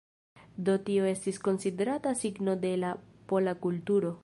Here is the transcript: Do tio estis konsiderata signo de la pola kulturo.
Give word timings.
Do 0.69 0.73
tio 0.87 1.05
estis 1.09 1.37
konsiderata 1.49 2.15
signo 2.23 2.57
de 2.65 2.75
la 2.85 2.91
pola 3.33 3.57
kulturo. 3.67 4.15